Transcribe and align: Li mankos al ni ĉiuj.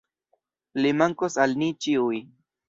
Li 0.81 0.93
mankos 1.01 1.37
al 1.45 1.55
ni 1.61 1.69
ĉiuj. 1.87 2.19